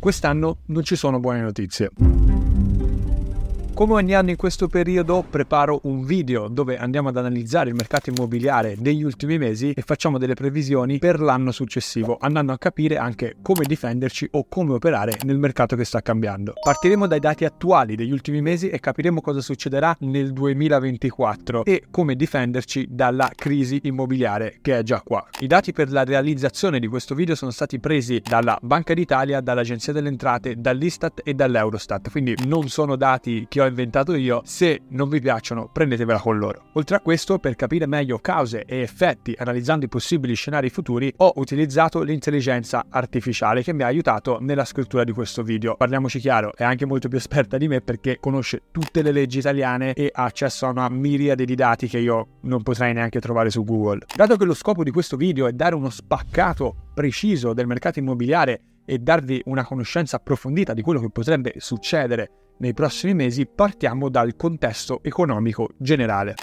[0.00, 1.90] Quest'anno non ci sono buone notizie.
[3.78, 8.10] Come ogni anno in questo periodo preparo un video dove andiamo ad analizzare il mercato
[8.10, 13.36] immobiliare degli ultimi mesi e facciamo delle previsioni per l'anno successivo, andando a capire anche
[13.40, 16.54] come difenderci o come operare nel mercato che sta cambiando.
[16.60, 22.16] Partiremo dai dati attuali degli ultimi mesi e capiremo cosa succederà nel 2024 e come
[22.16, 25.24] difenderci dalla crisi immobiliare che è già qua.
[25.38, 29.92] I dati per la realizzazione di questo video sono stati presi dalla Banca d'Italia, dall'Agenzia
[29.92, 35.08] delle Entrate, dall'Istat e dall'Eurostat, quindi non sono dati che ho inventato io, se non
[35.08, 36.70] vi piacciono prendetevela con loro.
[36.72, 41.32] Oltre a questo, per capire meglio cause e effetti analizzando i possibili scenari futuri, ho
[41.36, 45.76] utilizzato l'intelligenza artificiale che mi ha aiutato nella scrittura di questo video.
[45.76, 49.92] Parliamoci chiaro, è anche molto più esperta di me perché conosce tutte le leggi italiane
[49.92, 53.64] e ha accesso a una miriade di dati che io non potrei neanche trovare su
[53.64, 54.04] Google.
[54.14, 58.60] Dato che lo scopo di questo video è dare uno spaccato preciso del mercato immobiliare
[58.88, 64.34] e darvi una conoscenza approfondita di quello che potrebbe succedere nei prossimi mesi, partiamo dal
[64.34, 66.34] contesto economico generale.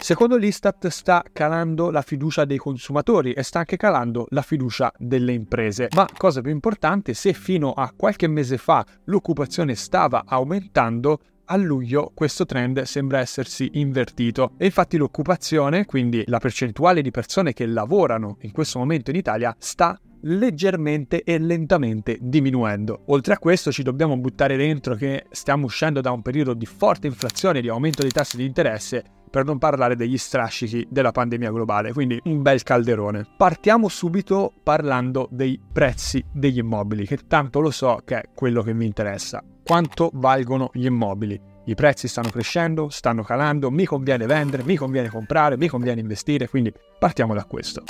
[0.00, 5.32] Secondo l'Istat sta calando la fiducia dei consumatori e sta anche calando la fiducia delle
[5.32, 5.88] imprese.
[5.96, 11.18] Ma cosa più importante, se fino a qualche mese fa l'occupazione stava aumentando,
[11.50, 17.54] a luglio questo trend sembra essersi invertito e infatti l'occupazione, quindi la percentuale di persone
[17.54, 23.04] che lavorano in questo momento in Italia, sta leggermente e lentamente diminuendo.
[23.06, 27.06] Oltre a questo ci dobbiamo buttare dentro che stiamo uscendo da un periodo di forte
[27.06, 31.92] inflazione di aumento dei tassi di interesse per non parlare degli strascichi della pandemia globale,
[31.92, 33.26] quindi un bel calderone.
[33.36, 38.72] Partiamo subito parlando dei prezzi degli immobili, che tanto lo so che è quello che
[38.72, 39.42] mi interessa.
[39.68, 41.38] Quanto valgono gli immobili?
[41.66, 46.48] I prezzi stanno crescendo, stanno calando, mi conviene vendere, mi conviene comprare, mi conviene investire,
[46.48, 47.82] quindi partiamo da questo.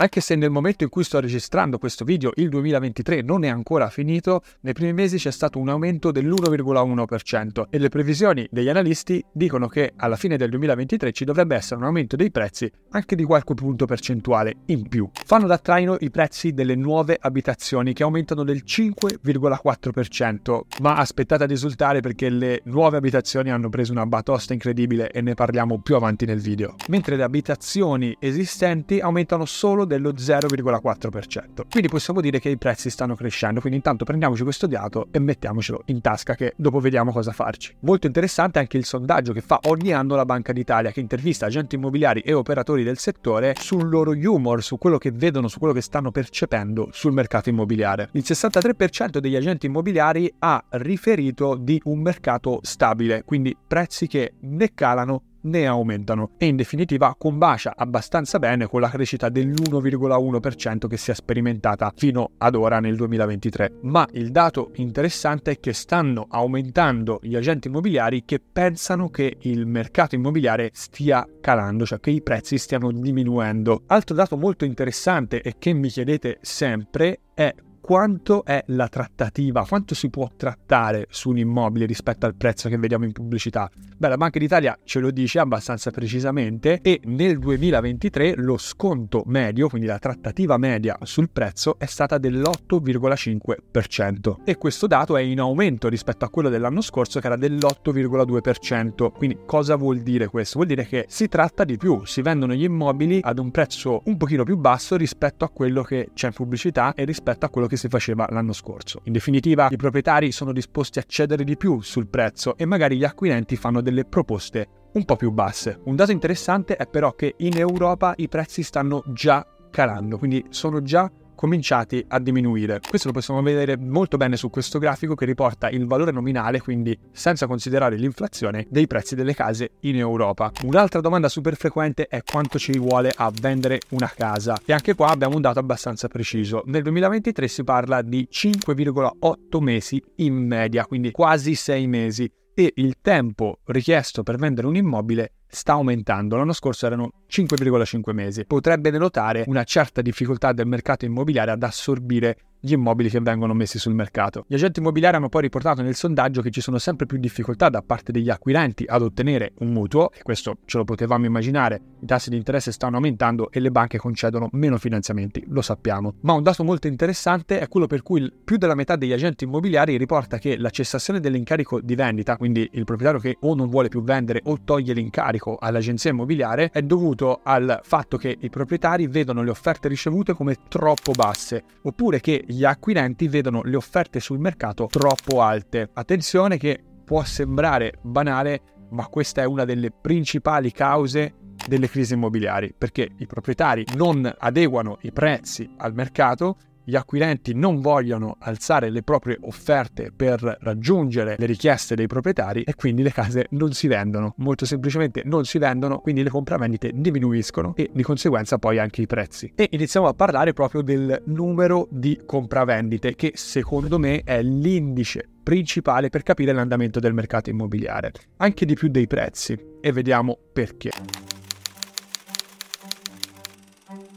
[0.00, 3.88] Anche se nel momento in cui sto registrando questo video il 2023 non è ancora
[3.88, 9.66] finito, nei primi mesi c'è stato un aumento dell'1,1% e le previsioni degli analisti dicono
[9.66, 13.54] che alla fine del 2023 ci dovrebbe essere un aumento dei prezzi anche di qualche
[13.54, 15.10] punto percentuale in più.
[15.12, 21.50] Fanno da traino i prezzi delle nuove abitazioni che aumentano del 5,4%, ma aspettate ad
[21.50, 26.24] esultare perché le nuove abitazioni hanno preso una batosta incredibile e ne parliamo più avanti
[26.24, 26.76] nel video.
[26.86, 31.62] Mentre le abitazioni esistenti aumentano solo dello 0,4%.
[31.68, 35.82] Quindi possiamo dire che i prezzi stanno crescendo, quindi intanto prendiamoci questo dato e mettiamocelo
[35.86, 37.74] in tasca che dopo vediamo cosa farci.
[37.80, 41.74] Molto interessante anche il sondaggio che fa ogni anno la Banca d'Italia che intervista agenti
[41.74, 45.80] immobiliari e operatori del settore sul loro humor, su quello che vedono, su quello che
[45.80, 48.10] stanno percependo sul mercato immobiliare.
[48.12, 54.74] Il 63% degli agenti immobiliari ha riferito di un mercato stabile, quindi prezzi che né
[54.74, 61.10] calano ne aumentano e in definitiva combacia abbastanza bene con la crescita dell'1,1% che si
[61.10, 63.78] è sperimentata fino ad ora nel 2023.
[63.82, 69.66] Ma il dato interessante è che stanno aumentando gli agenti immobiliari che pensano che il
[69.66, 73.82] mercato immobiliare stia calando, cioè che i prezzi stiano diminuendo.
[73.86, 77.54] Altro dato molto interessante e che mi chiedete sempre è
[77.88, 82.76] quanto è la trattativa, quanto si può trattare su un immobile rispetto al prezzo che
[82.76, 83.70] vediamo in pubblicità.
[83.96, 89.70] Beh, la Banca d'Italia ce lo dice abbastanza precisamente e nel 2023 lo sconto medio,
[89.70, 95.88] quindi la trattativa media sul prezzo, è stata dell'8,5% e questo dato è in aumento
[95.88, 99.12] rispetto a quello dell'anno scorso che era dell'8,2%.
[99.12, 100.58] Quindi cosa vuol dire questo?
[100.58, 104.18] Vuol dire che si tratta di più, si vendono gli immobili ad un prezzo un
[104.18, 107.76] pochino più basso rispetto a quello che c'è in pubblicità e rispetto a quello che
[107.78, 109.00] si faceva l'anno scorso.
[109.04, 113.04] In definitiva, i proprietari sono disposti a cedere di più sul prezzo e magari gli
[113.04, 115.80] acquirenti fanno delle proposte un po' più basse.
[115.84, 120.82] Un dato interessante è però che in Europa i prezzi stanno già calando, quindi sono
[120.82, 122.80] già cominciati a diminuire.
[122.80, 126.98] Questo lo possiamo vedere molto bene su questo grafico che riporta il valore nominale, quindi
[127.12, 130.50] senza considerare l'inflazione, dei prezzi delle case in Europa.
[130.64, 135.10] Un'altra domanda super frequente è quanto ci vuole a vendere una casa e anche qua
[135.10, 136.64] abbiamo un dato abbastanza preciso.
[136.66, 142.96] Nel 2023 si parla di 5,8 mesi in media, quindi quasi 6 mesi e il
[143.00, 146.36] tempo richiesto per vendere un immobile sta aumentando.
[146.36, 148.44] L'anno scorso erano 5,5 mesi.
[148.44, 153.78] Potrebbe denotare una certa difficoltà del mercato immobiliare ad assorbire gli immobili che vengono messi
[153.78, 154.44] sul mercato.
[154.48, 157.82] Gli agenti immobiliari hanno poi riportato nel sondaggio che ci sono sempre più difficoltà da
[157.82, 162.30] parte degli acquirenti ad ottenere un mutuo, e questo ce lo potevamo immaginare, i tassi
[162.30, 166.14] di interesse stanno aumentando e le banche concedono meno finanziamenti, lo sappiamo.
[166.20, 169.96] Ma un dato molto interessante è quello per cui più della metà degli agenti immobiliari
[169.96, 174.02] riporta che la cessazione dell'incarico di vendita, quindi il proprietario che o non vuole più
[174.02, 179.50] vendere o toglie l'incarico all'agenzia immobiliare, è dovuto al fatto che i proprietari vedono le
[179.50, 185.42] offerte ricevute come troppo basse, oppure che gli acquirenti vedono le offerte sul mercato troppo
[185.42, 185.90] alte.
[185.92, 191.34] Attenzione che può sembrare banale, ma questa è una delle principali cause
[191.66, 196.56] delle crisi immobiliari, perché i proprietari non adeguano i prezzi al mercato
[196.88, 202.74] gli acquirenti non vogliono alzare le proprie offerte per raggiungere le richieste dei proprietari e
[202.74, 204.32] quindi le case non si vendono.
[204.38, 209.06] Molto semplicemente non si vendono, quindi le compravendite diminuiscono e di conseguenza poi anche i
[209.06, 209.52] prezzi.
[209.54, 216.08] E iniziamo a parlare proprio del numero di compravendite che secondo me è l'indice principale
[216.08, 220.90] per capire l'andamento del mercato immobiliare, anche di più dei prezzi e vediamo perché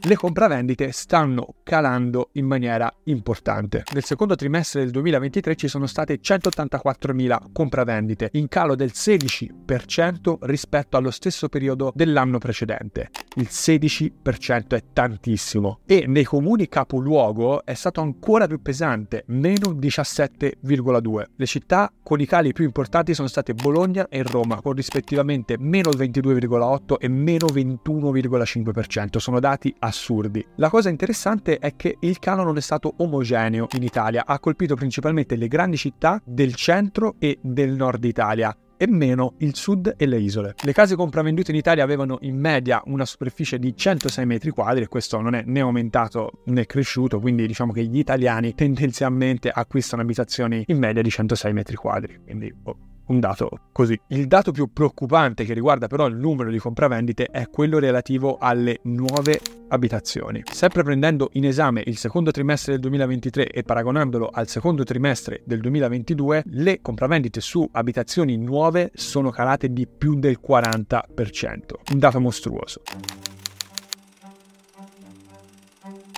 [0.03, 3.83] le compravendite stanno calando in maniera importante.
[3.93, 10.97] Nel secondo trimestre del 2023 ci sono state 184.000 compravendite, in calo del 16% rispetto
[10.97, 13.09] allo stesso periodo dell'anno precedente.
[13.35, 21.23] Il 16% è tantissimo e nei comuni capoluogo è stato ancora più pesante, meno 17,2.
[21.35, 25.91] Le città con i cali più importanti sono state Bologna e Roma, con rispettivamente meno
[25.91, 29.17] 22,8 e meno 21,5%.
[29.17, 30.43] Sono dati a assurdi.
[30.55, 34.75] La cosa interessante è che il calo non è stato omogeneo in Italia, ha colpito
[34.75, 40.07] principalmente le grandi città del centro e del nord Italia e meno il sud e
[40.07, 40.55] le isole.
[40.63, 44.87] Le case compravendute in Italia avevano in media una superficie di 106 metri quadri e
[44.87, 50.63] questo non è né aumentato né cresciuto, quindi diciamo che gli italiani tendenzialmente acquistano abitazioni
[50.65, 53.99] in media di 106 metri quadri, quindi oh, un dato così.
[54.07, 58.79] Il dato più preoccupante che riguarda però il numero di compravendite è quello relativo alle
[58.83, 59.39] nuove
[59.69, 60.41] abitazioni.
[60.49, 65.59] Sempre prendendo in esame il secondo trimestre del 2023 e paragonandolo al secondo trimestre del
[65.61, 71.01] 2022, le compravendite su abitazioni nuove sono calate di più del 40%,
[71.91, 72.81] un dato mostruoso.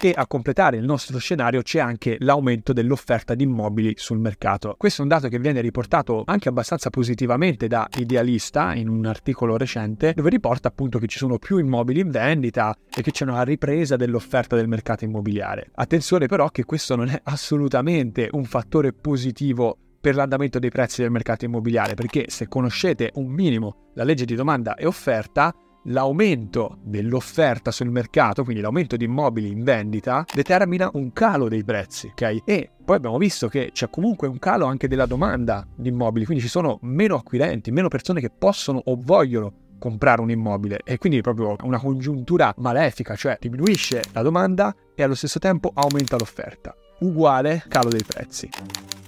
[0.10, 4.76] E a completare il nostro scenario c'è anche l'aumento dell'offerta di immobili sul mercato.
[4.78, 9.56] Questo è un dato che viene riportato anche abbastanza positivamente da Idealista in un articolo
[9.56, 13.44] recente dove riporta appunto che ci sono più immobili in vendita e che c'è una
[13.44, 15.70] ripresa dell'offerta del mercato immobiliare.
[15.76, 21.12] Attenzione però che questo non è assolutamente un fattore positivo per l'andamento dei prezzi del
[21.12, 27.72] mercato immobiliare, perché se conoscete un minimo la legge di domanda e offerta, l'aumento dell'offerta
[27.72, 32.42] sul mercato, quindi l'aumento di immobili in vendita, determina un calo dei prezzi, ok?
[32.46, 36.44] E poi abbiamo visto che c'è comunque un calo anche della domanda di immobili, quindi
[36.44, 41.20] ci sono meno acquirenti, meno persone che possono o vogliono comprare un immobile e quindi
[41.20, 46.74] proprio una congiuntura malefica, cioè diminuisce la domanda e allo stesso tempo aumenta l'offerta.
[47.00, 49.03] Uguale calo dei prezzi.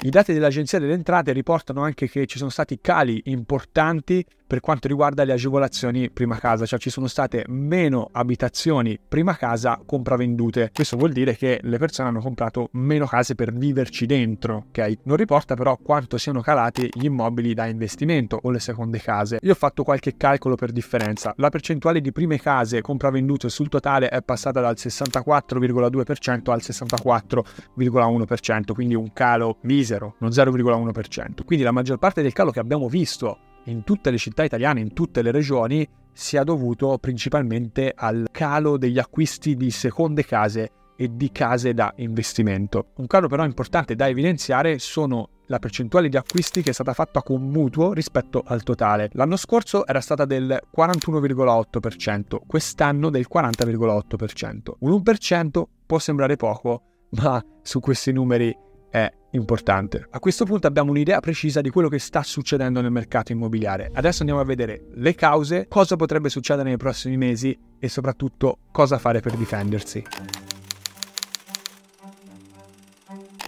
[0.00, 4.88] I dati dell'Agenzia delle Entrate riportano anche che ci sono stati cali importanti per quanto
[4.88, 10.70] riguarda le agevolazioni prima casa, cioè ci sono state meno abitazioni prima casa compravendute.
[10.72, 15.00] Questo vuol dire che le persone hanno comprato meno case per viverci dentro, ok?
[15.02, 19.36] Non riporta però quanto siano calati gli immobili da investimento o le seconde case.
[19.42, 21.34] Io ho fatto qualche calcolo per differenza.
[21.36, 28.94] La percentuale di prime case compravendute sul totale è passata dal 64,2% al 64,1%, quindi
[28.94, 31.44] un calo misero, non 0,1%.
[31.44, 34.92] Quindi la maggior parte del calo che abbiamo visto in tutte le città italiane, in
[34.92, 41.30] tutte le regioni, sia dovuto principalmente al calo degli acquisti di seconde case e di
[41.30, 42.88] case da investimento.
[42.96, 47.22] Un calo però importante da evidenziare sono la percentuale di acquisti che è stata fatta
[47.22, 49.08] con mutuo rispetto al totale.
[49.12, 54.72] L'anno scorso era stata del 41,8%, quest'anno del 40,8%.
[54.80, 58.54] Un 1% può sembrare poco, ma su questi numeri
[58.90, 60.06] è importante.
[60.10, 63.90] A questo punto abbiamo un'idea precisa di quello che sta succedendo nel mercato immobiliare.
[63.92, 68.98] Adesso andiamo a vedere le cause, cosa potrebbe succedere nei prossimi mesi e soprattutto cosa
[68.98, 70.04] fare per difendersi.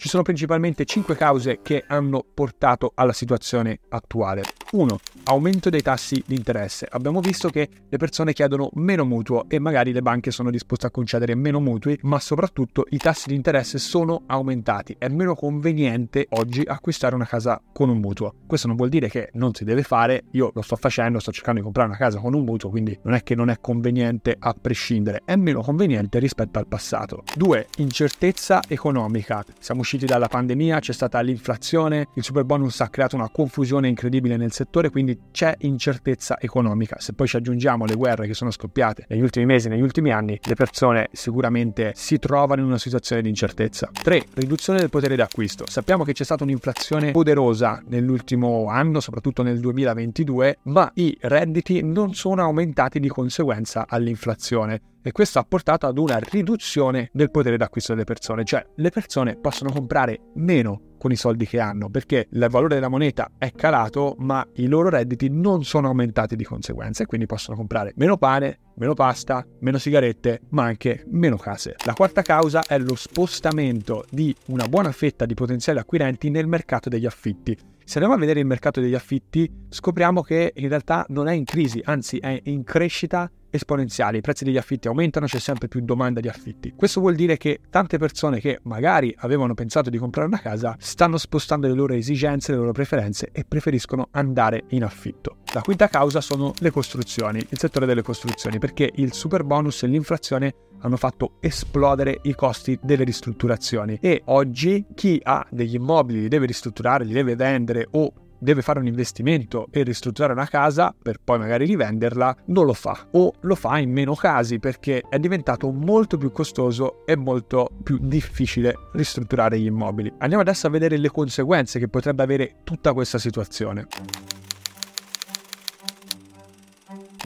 [0.00, 4.44] Ci sono principalmente 5 cause che hanno portato alla situazione attuale.
[4.70, 4.98] 1.
[5.24, 6.86] Aumento dei tassi di interesse.
[6.88, 10.90] Abbiamo visto che le persone chiedono meno mutuo e magari le banche sono disposte a
[10.90, 14.96] concedere meno mutui, ma soprattutto i tassi di interesse sono aumentati.
[14.96, 18.36] È meno conveniente oggi acquistare una casa con un mutuo.
[18.46, 21.58] Questo non vuol dire che non si deve fare, io lo sto facendo, sto cercando
[21.58, 24.54] di comprare una casa con un mutuo, quindi non è che non è conveniente a
[24.58, 27.24] prescindere, è meno conveniente rispetto al passato.
[27.34, 27.66] 2.
[27.78, 29.44] Incertezza economica.
[29.58, 34.36] Siamo usciti dalla pandemia, c'è stata l'inflazione, il super bonus ha creato una confusione incredibile
[34.36, 36.96] nel settore, quindi c'è incertezza economica.
[36.98, 40.38] Se poi ci aggiungiamo le guerre che sono scoppiate negli ultimi mesi, negli ultimi anni,
[40.42, 43.90] le persone sicuramente si trovano in una situazione di incertezza.
[43.92, 44.26] 3.
[44.34, 45.64] Riduzione del potere d'acquisto.
[45.68, 52.14] Sappiamo che c'è stata un'inflazione poderosa nell'ultimo anno, soprattutto nel 2022, ma i redditi non
[52.14, 57.92] sono aumentati di conseguenza all'inflazione e questo ha portato ad una riduzione del potere d'acquisto
[57.92, 62.46] delle persone, cioè le persone possono comprare meno con i soldi che hanno perché il
[62.50, 67.06] valore della moneta è calato ma i loro redditi non sono aumentati di conseguenza e
[67.06, 71.74] quindi possono comprare meno pane, meno pasta, meno sigarette ma anche meno case.
[71.86, 76.90] La quarta causa è lo spostamento di una buona fetta di potenziali acquirenti nel mercato
[76.90, 77.56] degli affitti.
[77.82, 81.44] Se andiamo a vedere il mercato degli affitti, scopriamo che in realtà non è in
[81.44, 86.20] crisi, anzi è in crescita esponenziali, i prezzi degli affitti aumentano, c'è sempre più domanda
[86.20, 86.72] di affitti.
[86.74, 91.18] Questo vuol dire che tante persone che magari avevano pensato di comprare una casa stanno
[91.18, 95.38] spostando le loro esigenze, le loro preferenze e preferiscono andare in affitto.
[95.52, 99.88] La quinta causa sono le costruzioni, il settore delle costruzioni, perché il super bonus e
[99.88, 106.28] l'inflazione hanno fatto esplodere i costi delle ristrutturazioni e oggi chi ha degli immobili li
[106.28, 111.18] deve ristrutturare, li deve vendere o deve fare un investimento e ristrutturare una casa per
[111.22, 115.70] poi magari rivenderla, non lo fa o lo fa in meno casi perché è diventato
[115.70, 120.12] molto più costoso e molto più difficile ristrutturare gli immobili.
[120.18, 123.86] Andiamo adesso a vedere le conseguenze che potrebbe avere tutta questa situazione.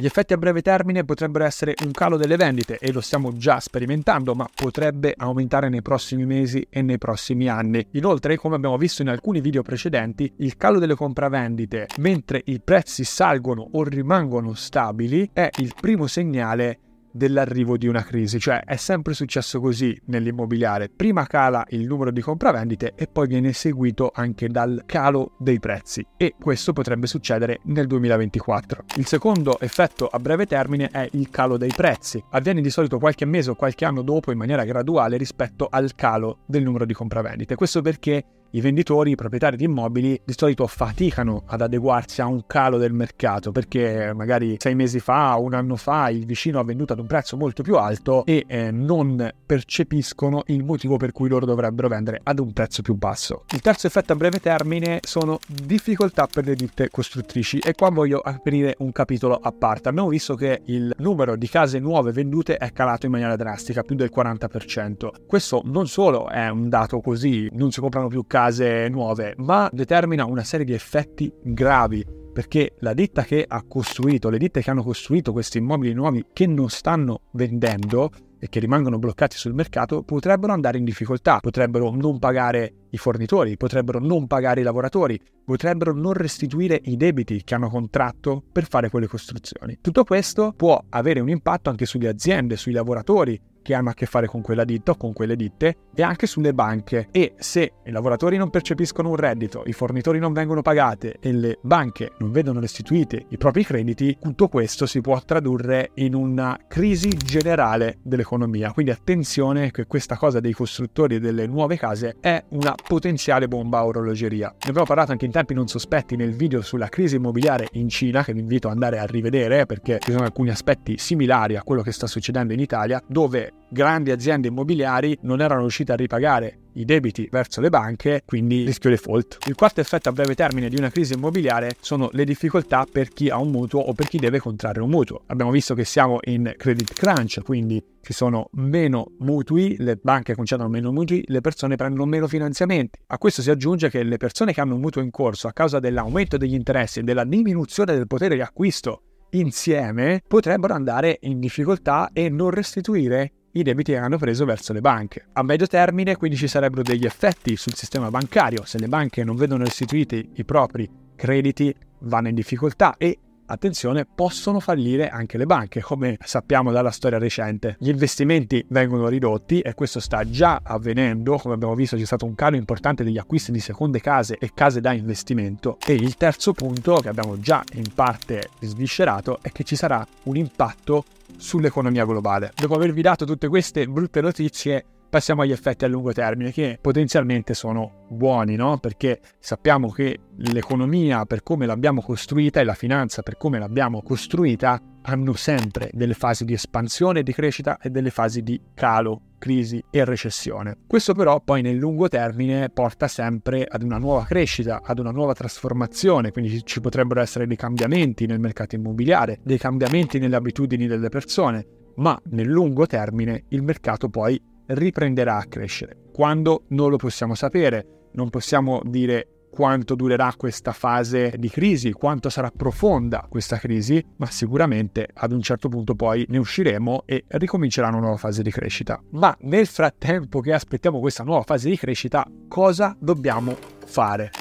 [0.04, 3.58] Gli effetti a breve termine potrebbero essere un calo delle vendite e lo stiamo già
[3.58, 7.87] sperimentando, ma potrebbe aumentare nei prossimi mesi e nei prossimi anni.
[7.92, 13.02] Inoltre, come abbiamo visto in alcuni video precedenti, il calo delle compravendite mentre i prezzi
[13.02, 16.80] salgono o rimangono stabili è il primo segnale
[17.14, 22.21] dell'arrivo di una crisi, cioè è sempre successo così nell'immobiliare, prima cala il numero di
[22.21, 26.04] compravendite e poi viene seguito anche dal calo dei prezzi.
[26.16, 28.85] E questo potrebbe succedere nel 2024.
[28.97, 33.25] Il secondo effetto a breve termine è il calo dei prezzi, avviene di solito qualche
[33.25, 37.54] mese o qualche anno dopo in maniera graduale rispetto al calo del numero di compravendite,
[37.54, 42.46] questo perché i venditori, i proprietari di immobili di solito faticano ad adeguarsi a un
[42.46, 46.92] calo del mercato perché magari sei mesi fa un anno fa il vicino ha venduto
[46.92, 51.46] ad un prezzo molto più alto e eh, non percepiscono il motivo per cui loro
[51.46, 53.44] dovrebbero vendere ad un prezzo più basso.
[53.52, 58.20] Il terzo effetto a breve termine sono difficoltà per le ditte costruttrici e qua voglio
[58.20, 59.88] aprire un capitolo a parte.
[59.88, 63.96] Abbiamo visto che il numero di case nuove vendute è calato in maniera drastica, più
[63.96, 65.08] del 40%.
[65.26, 69.68] Questo non solo è un dato così, non si comprano più case case nuove, ma
[69.72, 74.70] determina una serie di effetti gravi perché la ditta che ha costruito, le ditte che
[74.70, 80.02] hanno costruito questi immobili nuovi che non stanno vendendo e che rimangono bloccati sul mercato
[80.02, 85.94] potrebbero andare in difficoltà, potrebbero non pagare i fornitori, potrebbero non pagare i lavoratori, potrebbero
[85.94, 89.78] non restituire i debiti che hanno contratto per fare quelle costruzioni.
[89.80, 94.04] Tutto questo può avere un impatto anche sulle aziende, sui lavoratori che hanno a che
[94.04, 97.90] fare con quella ditta o con quelle ditte e anche sulle banche e se i
[97.90, 102.61] lavoratori non percepiscono un reddito, i fornitori non vengono pagate e le banche non vedono
[102.61, 108.73] restituiti i propri crediti, tutto questo si può tradurre in una crisi generale dell'economia.
[108.73, 113.87] Quindi attenzione che questa cosa dei costruttori delle nuove case è una potenziale bomba a
[113.87, 114.49] orologeria.
[114.49, 118.23] Ne abbiamo parlato anche in tempi non sospetti nel video sulla crisi immobiliare in Cina
[118.23, 121.80] che vi invito ad andare a rivedere perché ci sono alcuni aspetti similari a quello
[121.80, 126.84] che sta succedendo in Italia dove grandi aziende immobiliari non erano riuscite a ripagare i
[126.84, 129.38] debiti verso le banche, quindi rischio default.
[129.46, 133.28] Il quarto effetto a breve termine di una crisi immobiliare sono le difficoltà per chi
[133.28, 135.23] ha un mutuo o per chi deve contrarre un mutuo.
[135.26, 140.68] Abbiamo visto che siamo in credit crunch, quindi ci sono meno mutui, le banche concedono
[140.68, 142.99] meno mutui, le persone prendono meno finanziamenti.
[143.08, 145.80] A questo si aggiunge che le persone che hanno un mutuo in corso a causa
[145.80, 152.11] dell'aumento degli interessi e della diminuzione del potere di acquisto insieme potrebbero andare in difficoltà
[152.12, 155.26] e non restituire i debiti che hanno preso verso le banche.
[155.32, 159.37] A medio termine quindi ci sarebbero degli effetti sul sistema bancario, se le banche non
[159.37, 165.80] vedono restituiti i propri crediti vanno in difficoltà e attenzione, possono fallire anche le banche,
[165.80, 167.76] come sappiamo dalla storia recente.
[167.78, 172.34] Gli investimenti vengono ridotti e questo sta già avvenendo, come abbiamo visto c'è stato un
[172.34, 175.78] calo importante degli acquisti di seconde case e case da investimento.
[175.86, 180.36] E il terzo punto, che abbiamo già in parte sviscerato, è che ci sarà un
[180.36, 181.04] impatto
[181.36, 182.52] sull'economia globale.
[182.54, 184.84] Dopo avervi dato tutte queste brutte notizie,
[185.14, 188.78] passiamo agli effetti a lungo termine che potenzialmente sono buoni, no?
[188.78, 194.76] Perché sappiamo che l'economia per come l'abbiamo costruita e la finanza per come l'abbiamo costruita
[195.02, 199.80] hanno sempre delle fasi di espansione e di crescita e delle fasi di calo, crisi
[199.88, 200.78] e recessione.
[200.85, 205.33] Questo però poi nel lungo termine porta sempre ad una nuova crescita, ad una nuova
[205.33, 211.09] trasformazione, quindi ci potrebbero essere dei cambiamenti nel mercato immobiliare, dei cambiamenti nelle abitudini delle
[211.09, 211.64] persone,
[211.99, 215.97] ma nel lungo termine il mercato poi riprenderà a crescere.
[216.12, 222.28] Quando non lo possiamo sapere, non possiamo dire quanto durerà questa fase di crisi, quanto
[222.28, 227.87] sarà profonda questa crisi, ma sicuramente ad un certo punto poi ne usciremo e ricomincerà
[227.87, 229.00] una nuova fase di crescita.
[229.11, 233.56] Ma nel frattempo che aspettiamo questa nuova fase di crescita, cosa dobbiamo
[233.87, 234.33] fare?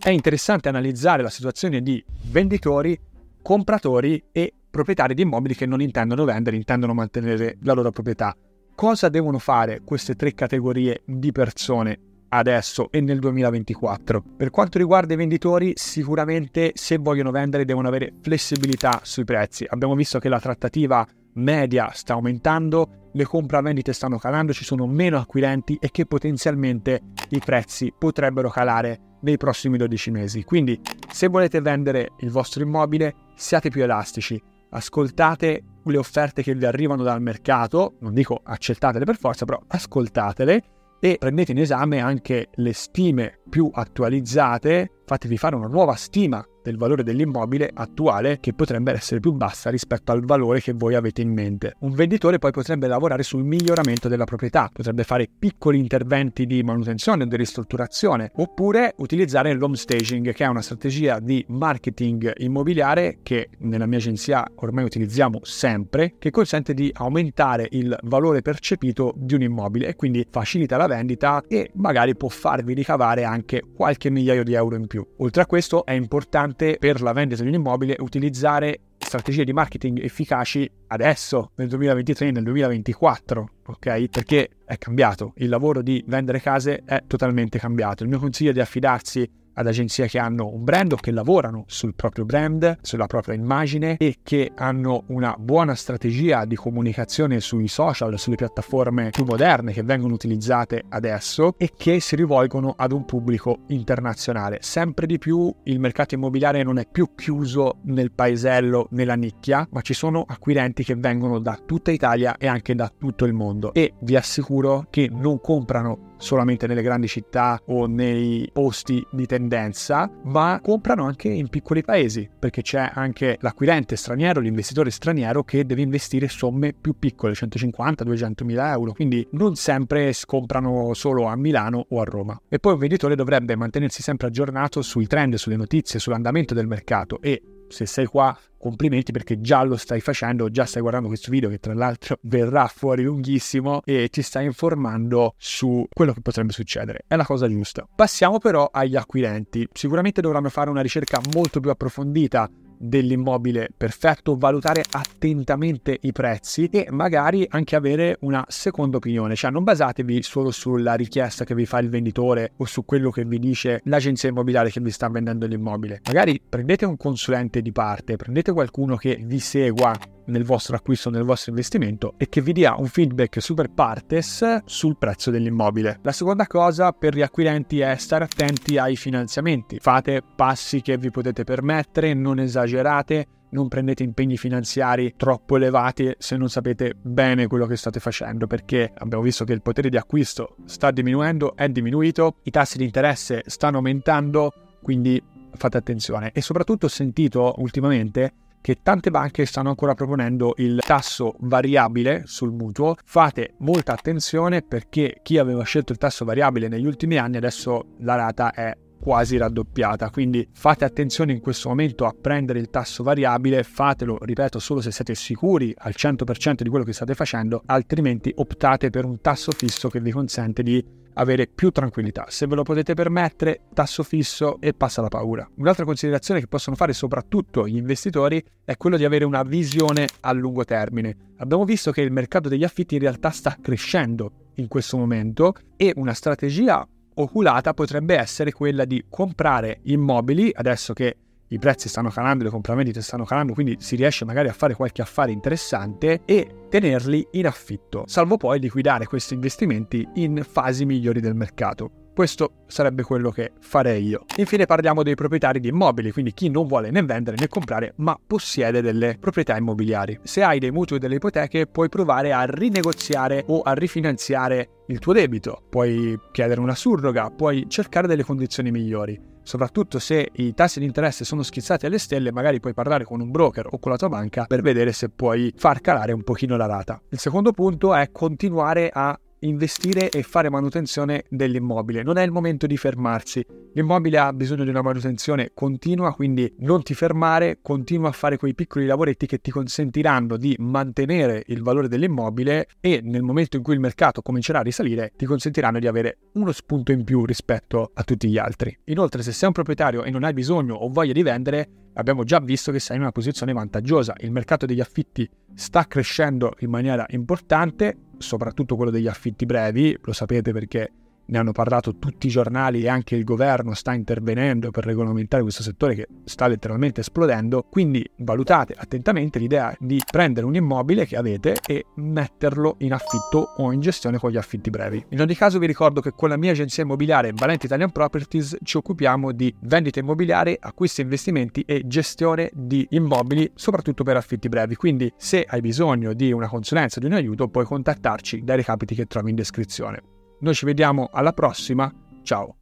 [0.00, 2.98] È interessante analizzare la situazione di venditori,
[3.40, 8.36] compratori e proprietari di immobili che non intendono vendere, intendono mantenere la loro proprietà
[8.74, 14.22] cosa devono fare queste tre categorie di persone adesso e nel 2024.
[14.36, 19.64] Per quanto riguarda i venditori, sicuramente se vogliono vendere devono avere flessibilità sui prezzi.
[19.68, 25.18] Abbiamo visto che la trattativa media sta aumentando, le compravendite stanno calando, ci sono meno
[25.18, 30.42] acquirenti e che potenzialmente i prezzi potrebbero calare nei prossimi 12 mesi.
[30.42, 34.42] Quindi se volete vendere il vostro immobile, siate più elastici,
[34.74, 40.62] ascoltate le offerte che vi arrivano dal mercato, non dico accettatele per forza, però ascoltatele
[41.00, 46.78] e prendete in esame anche le stime più attualizzate, fatevi fare una nuova stima del
[46.78, 51.30] valore dell'immobile attuale che potrebbe essere più bassa rispetto al valore che voi avete in
[51.30, 51.74] mente.
[51.80, 57.24] Un venditore poi potrebbe lavorare sul miglioramento della proprietà, potrebbe fare piccoli interventi di manutenzione
[57.24, 63.50] o di ristrutturazione, oppure utilizzare l'home staging, che è una strategia di marketing immobiliare che
[63.58, 69.42] nella mia agenzia ormai utilizziamo sempre, che consente di aumentare il valore percepito di un
[69.42, 74.54] immobile e quindi facilita la vendita e magari può farvi ricavare anche qualche migliaio di
[74.54, 75.06] euro in più.
[75.18, 79.52] Oltre a questo è importante importante per la vendita di un immobile utilizzare strategie di
[79.52, 84.08] marketing efficaci adesso, nel 2023 nel 2024, ok?
[84.08, 88.02] Perché è cambiato, il lavoro di vendere case è totalmente cambiato.
[88.02, 91.64] Il mio consiglio è di affidarsi ad agenzie che hanno un brand o che lavorano
[91.66, 97.68] sul proprio brand, sulla propria immagine e che hanno una buona strategia di comunicazione sui
[97.68, 103.04] social, sulle piattaforme più moderne che vengono utilizzate adesso e che si rivolgono ad un
[103.04, 104.58] pubblico internazionale.
[104.60, 109.80] Sempre di più il mercato immobiliare non è più chiuso nel paesello, nella nicchia, ma
[109.80, 113.94] ci sono acquirenti che vengono da tutta Italia e anche da tutto il mondo e
[114.00, 120.60] vi assicuro che non comprano solamente nelle grandi città o nei posti di tendenza, ma
[120.62, 126.28] comprano anche in piccoli paesi, perché c'è anche l'acquirente straniero, l'investitore straniero che deve investire
[126.28, 132.04] somme più piccole, 150-200 mila euro, quindi non sempre comprano solo a Milano o a
[132.04, 132.40] Roma.
[132.48, 137.20] E poi un venditore dovrebbe mantenersi sempre aggiornato sui trend, sulle notizie, sull'andamento del mercato
[137.20, 141.50] e se sei qua complimenti perché già lo stai facendo, già stai guardando questo video
[141.50, 147.04] che tra l'altro verrà fuori lunghissimo e ti stai informando su quello che potrebbe succedere.
[147.06, 147.86] È la cosa giusta.
[147.94, 149.68] Passiamo però agli acquirenti.
[149.72, 152.48] Sicuramente dovranno fare una ricerca molto più approfondita
[152.84, 159.64] dell'immobile perfetto, valutare attentamente i prezzi e magari anche avere una seconda opinione, cioè non
[159.64, 163.80] basatevi solo sulla richiesta che vi fa il venditore o su quello che vi dice
[163.84, 166.00] l'agenzia immobiliare che vi sta vendendo l'immobile.
[166.06, 169.92] Magari prendete un consulente di parte, prendete qualcuno che vi segua
[170.26, 174.96] nel vostro acquisto, nel vostro investimento e che vi dia un feedback super partes sul
[174.96, 175.98] prezzo dell'immobile.
[176.02, 179.78] La seconda cosa per gli acquirenti è stare attenti ai finanziamenti.
[179.80, 186.36] Fate passi che vi potete permettere, non esagerate, non prendete impegni finanziari troppo elevati se
[186.36, 190.56] non sapete bene quello che state facendo, perché abbiamo visto che il potere di acquisto
[190.64, 196.32] sta diminuendo, è diminuito, i tassi di interesse stanno aumentando, quindi fate attenzione.
[196.32, 198.32] E soprattutto ho sentito ultimamente
[198.64, 202.94] che tante banche stanno ancora proponendo il tasso variabile sul mutuo.
[203.04, 208.14] Fate molta attenzione perché chi aveva scelto il tasso variabile negli ultimi anni adesso la
[208.14, 210.08] rata è quasi raddoppiata.
[210.08, 214.90] Quindi fate attenzione in questo momento a prendere il tasso variabile, fatelo, ripeto, solo se
[214.92, 219.90] siete sicuri al 100% di quello che state facendo, altrimenti optate per un tasso fisso
[219.90, 220.82] che vi consente di
[221.14, 222.26] avere più tranquillità.
[222.28, 225.48] Se ve lo potete permettere, tasso fisso e passa la paura.
[225.56, 230.32] Un'altra considerazione che possono fare soprattutto gli investitori è quello di avere una visione a
[230.32, 231.16] lungo termine.
[231.38, 235.92] Abbiamo visto che il mercato degli affitti in realtà sta crescendo in questo momento e
[235.96, 241.16] una strategia oculata potrebbe essere quella di comprare immobili adesso che
[241.54, 245.02] i prezzi stanno calando, le compravendite stanno calando, quindi si riesce magari a fare qualche
[245.02, 251.34] affare interessante e tenerli in affitto, salvo poi liquidare questi investimenti in fasi migliori del
[251.34, 251.90] mercato.
[252.14, 254.24] Questo sarebbe quello che farei io.
[254.36, 258.16] Infine parliamo dei proprietari di immobili, quindi chi non vuole né vendere né comprare, ma
[258.24, 260.20] possiede delle proprietà immobiliari.
[260.22, 265.00] Se hai dei mutui e delle ipoteche, puoi provare a rinegoziare o a rifinanziare il
[265.00, 270.80] tuo debito, puoi chiedere una surroga, puoi cercare delle condizioni migliori soprattutto se i tassi
[270.80, 273.96] di interesse sono schizzati alle stelle, magari puoi parlare con un broker o con la
[273.96, 277.00] tua banca per vedere se puoi far calare un pochino la rata.
[277.10, 282.02] Il secondo punto è continuare a investire e fare manutenzione dell'immobile.
[282.02, 283.44] Non è il momento di fermarsi.
[283.74, 288.54] L'immobile ha bisogno di una manutenzione continua, quindi non ti fermare, continua a fare quei
[288.54, 293.74] piccoli lavoretti che ti consentiranno di mantenere il valore dell'immobile e nel momento in cui
[293.74, 298.02] il mercato comincerà a risalire ti consentiranno di avere uno spunto in più rispetto a
[298.02, 298.76] tutti gli altri.
[298.84, 302.38] Inoltre, se sei un proprietario e non hai bisogno o voglia di vendere, abbiamo già
[302.38, 304.14] visto che sei in una posizione vantaggiosa.
[304.18, 310.12] Il mercato degli affitti sta crescendo in maniera importante, soprattutto quello degli affitti brevi, lo
[310.12, 310.90] sapete perché
[311.26, 315.62] ne hanno parlato tutti i giornali e anche il governo sta intervenendo per regolamentare questo
[315.62, 321.56] settore che sta letteralmente esplodendo, quindi valutate attentamente l'idea di prendere un immobile che avete
[321.66, 325.04] e metterlo in affitto o in gestione con gli affitti brevi.
[325.10, 328.76] In ogni caso vi ricordo che con la mia agenzia immobiliare Valente Italian Properties ci
[328.76, 334.74] occupiamo di vendita immobiliare, acquisti e investimenti e gestione di immobili, soprattutto per affitti brevi,
[334.74, 339.06] quindi se hai bisogno di una consulenza, di un aiuto, puoi contattarci dai recapiti che
[339.06, 340.13] trovi in descrizione.
[340.40, 341.92] Noi ci vediamo alla prossima,
[342.22, 342.52] ciao!